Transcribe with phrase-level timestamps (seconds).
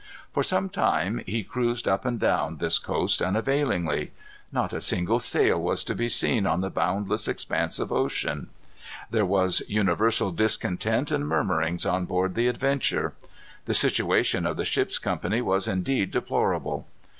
[0.33, 4.13] For some time he cruised up and down this coast unavailingly.
[4.51, 8.49] Not a single sail was to be seen on the boundless expanse of ocean.
[9.11, 13.13] There was universal discontent and murmurings on board the Adventure.
[13.65, 16.87] The situation of the ship's company was indeed deplorable.